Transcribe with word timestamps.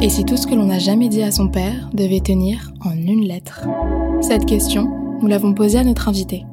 Et 0.00 0.10
si 0.10 0.24
tout 0.24 0.36
ce 0.36 0.46
que 0.46 0.54
l'on 0.54 0.66
n'a 0.66 0.78
jamais 0.78 1.08
dit 1.08 1.24
à 1.24 1.32
son 1.32 1.48
père 1.48 1.90
devait 1.90 2.20
tenir 2.20 2.70
en 2.82 2.92
une 2.92 3.24
lettre 3.24 3.66
Cette 4.22 4.46
question, 4.46 5.18
nous 5.20 5.26
l'avons 5.26 5.54
posée 5.54 5.80
à 5.80 5.82
notre 5.82 6.08
invité. 6.08 6.44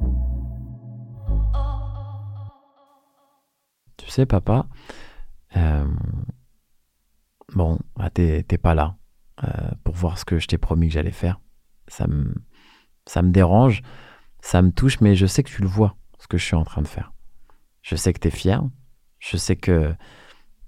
Tu 3.98 4.10
sais, 4.10 4.26
papa, 4.26 4.66
euh, 5.58 5.86
bon, 7.54 7.78
bah, 7.96 8.10
t'es 8.10 8.44
pas 8.58 8.74
là 8.74 8.98
euh, 9.44 9.48
pour 9.84 9.94
voir 9.94 10.18
ce 10.18 10.26
que 10.26 10.40
je 10.40 10.48
t'ai 10.48 10.58
promis 10.58 10.88
que 10.88 10.94
j'allais 10.96 11.12
faire. 11.12 11.40
Ça 11.88 12.08
me, 12.08 12.34
ça 13.06 13.22
me 13.22 13.30
dérange, 13.30 13.84
ça 14.42 14.64
me 14.64 14.72
touche, 14.72 15.02
mais 15.02 15.16
je 15.16 15.28
sais 15.28 15.44
que 15.44 15.52
tu 15.52 15.62
le 15.62 15.68
vois, 15.68 15.96
ce 16.18 16.26
que 16.28 16.40
je 16.40 16.46
suis 16.46 16.56
en 16.56 16.64
train 16.64 16.82
de 16.82 16.88
faire. 16.88 17.14
Je 17.84 17.96
sais 17.96 18.12
que 18.12 18.20
t'es 18.20 18.32
fier, 18.32 18.64
je 19.20 19.38
sais 19.38 19.56
que 19.56 19.94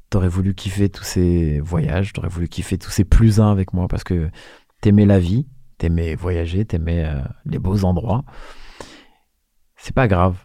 t'aurais 0.10 0.28
voulu 0.28 0.54
kiffer 0.54 0.90
tous 0.90 1.04
ces 1.04 1.60
voyages, 1.60 2.14
t'aurais 2.14 2.30
voulu 2.30 2.48
kiffer 2.48 2.78
tous 2.78 2.90
ces 2.90 3.04
plus 3.04 3.40
uns 3.40 3.52
avec 3.52 3.74
moi 3.74 3.88
parce 3.88 4.04
que 4.04 4.30
t'aimais 4.82 5.06
la 5.06 5.20
vie, 5.20 5.48
t'aimais 5.78 6.16
voyager, 6.16 6.66
t'aimais 6.66 7.06
euh, 7.06 7.22
les 7.46 7.60
beaux 7.60 7.84
endroits. 7.84 8.24
C'est 9.76 9.96
pas 9.96 10.08
grave. 10.08 10.38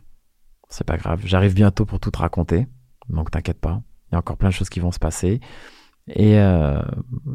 C'est 0.68 0.87
pas 0.87 0.96
grave. 0.96 1.23
J'arrive 1.24 1.54
bientôt 1.54 1.84
pour 1.84 2.01
tout 2.01 2.10
te 2.10 2.18
raconter. 2.18 2.66
Donc 3.09 3.30
t'inquiète 3.30 3.60
pas. 3.60 3.82
Il 4.09 4.14
y 4.14 4.16
a 4.16 4.18
encore 4.18 4.37
plein 4.37 4.48
de 4.48 4.54
choses 4.54 4.68
qui 4.68 4.80
vont 4.80 4.92
se 4.92 4.98
passer. 4.98 5.40
Et, 6.09 6.38
euh, 6.38 6.82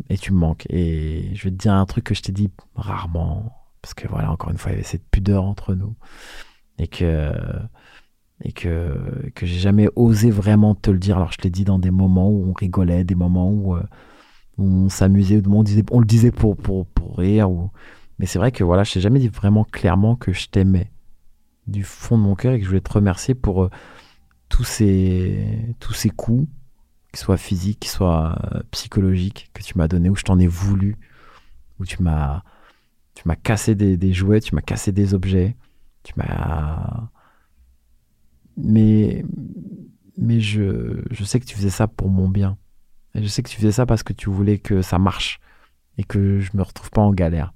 et 0.09 0.17
tu 0.17 0.33
me 0.33 0.37
manques. 0.37 0.65
Et 0.69 1.31
je 1.33 1.43
vais 1.45 1.51
te 1.51 1.55
dire 1.55 1.73
un 1.73 1.85
truc 1.85 2.03
que 2.05 2.13
je 2.13 2.21
t'ai 2.21 2.31
dit 2.31 2.51
rarement. 2.75 3.51
Parce 3.81 3.93
que 3.93 4.07
voilà, 4.07 4.31
encore 4.31 4.51
une 4.51 4.57
fois, 4.57 4.71
il 4.71 4.75
y 4.75 4.77
avait 4.77 4.87
cette 4.87 5.07
pudeur 5.09 5.43
entre 5.43 5.73
nous. 5.73 5.95
Et 6.77 6.87
que 6.87 7.31
et 8.43 8.51
que, 8.51 9.31
que 9.35 9.45
j'ai 9.45 9.59
jamais 9.59 9.89
osé 9.95 10.29
vraiment 10.29 10.75
te 10.75 10.91
le 10.91 10.99
dire. 10.99 11.17
Alors 11.17 11.31
je 11.31 11.37
l'ai 11.43 11.49
dit 11.49 11.63
dans 11.63 11.79
des 11.79 11.91
moments 11.91 12.29
où 12.29 12.49
on 12.49 12.53
rigolait, 12.53 13.03
des 13.03 13.15
moments 13.15 13.49
où, 13.49 13.75
euh, 13.75 13.83
on 14.57 14.89
s'amusait, 14.89 15.45
où 15.45 15.55
on, 15.55 15.63
disait, 15.63 15.83
on 15.91 15.99
le 15.99 16.05
disait 16.05 16.31
pour, 16.31 16.55
pour, 16.55 16.85
pour 16.87 17.17
rire. 17.17 17.49
Mais 18.19 18.25
c'est 18.25 18.39
vrai 18.39 18.51
que 18.51 18.63
voilà, 18.63 18.83
je 18.83 18.93
t'ai 18.93 19.01
jamais 19.01 19.19
dit 19.19 19.27
vraiment 19.27 19.63
clairement 19.63 20.15
que 20.15 20.33
je 20.33 20.47
t'aimais 20.47 20.91
du 21.67 21.83
fond 21.83 22.17
de 22.17 22.23
mon 22.23 22.35
cœur 22.35 22.53
et 22.53 22.59
que 22.59 22.63
je 22.63 22.69
voulais 22.69 22.81
te 22.81 22.91
remercier 22.91 23.35
pour 23.35 23.63
euh, 23.63 23.69
tous, 24.49 24.63
ces, 24.63 25.75
tous 25.79 25.93
ces 25.93 26.09
coups, 26.09 26.47
qu'ils 27.11 27.19
soient 27.19 27.37
physiques, 27.37 27.81
qu'ils 27.81 27.91
soient 27.91 28.37
euh, 28.53 28.61
psychologiques, 28.71 29.49
que 29.53 29.61
tu 29.61 29.77
m'as 29.77 29.87
donné, 29.87 30.09
où 30.09 30.15
je 30.15 30.23
t'en 30.23 30.39
ai 30.39 30.47
voulu, 30.47 30.95
où 31.79 31.85
tu 31.85 32.01
m'as 32.01 32.43
tu 33.15 33.27
m'as 33.27 33.35
cassé 33.35 33.73
des, 33.73 33.97
des 33.97 34.13
jouets, 34.13 34.41
tu 34.41 34.53
m'as 34.53 34.61
cassé 34.61 34.91
des 34.91 35.15
objets, 35.15 35.55
tu 36.03 36.13
m'as 36.17 37.09
mais, 38.57 39.23
mais 40.17 40.39
je, 40.39 41.03
je 41.11 41.23
sais 41.23 41.39
que 41.39 41.45
tu 41.45 41.55
faisais 41.55 41.69
ça 41.69 41.87
pour 41.87 42.09
mon 42.09 42.27
bien. 42.27 42.57
Et 43.15 43.23
je 43.23 43.27
sais 43.27 43.41
que 43.41 43.49
tu 43.49 43.57
faisais 43.57 43.71
ça 43.71 43.85
parce 43.85 44.03
que 44.03 44.13
tu 44.13 44.29
voulais 44.29 44.57
que 44.57 44.81
ça 44.81 44.99
marche 44.99 45.39
et 45.97 46.03
que 46.03 46.39
je 46.39 46.51
me 46.55 46.61
retrouve 46.61 46.89
pas 46.91 47.01
en 47.01 47.13
galère. 47.13 47.53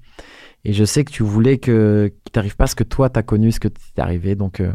Et 0.63 0.73
je 0.73 0.85
sais 0.85 1.03
que 1.03 1.11
tu 1.11 1.23
voulais 1.23 1.57
que 1.57 2.13
qu'il 2.23 2.31
t'arrive 2.31 2.55
pas 2.55 2.67
ce 2.67 2.75
que 2.75 2.83
toi 2.83 3.09
t'as 3.09 3.23
connu, 3.23 3.51
ce 3.51 3.59
que 3.59 3.67
t'es 3.67 4.01
arrivé. 4.01 4.35
Donc 4.35 4.59
euh, 4.59 4.73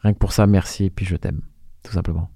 rien 0.00 0.12
que 0.12 0.18
pour 0.18 0.32
ça, 0.32 0.46
merci 0.46 0.86
et 0.86 0.90
puis 0.90 1.04
je 1.04 1.16
t'aime, 1.16 1.42
tout 1.82 1.92
simplement. 1.92 2.30